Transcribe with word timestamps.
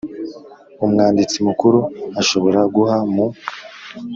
Umwanditsi 0.85 1.37
mukuru 1.47 1.79
ashobora 2.21 2.59
guha 2.75 2.97
mu 3.13 3.25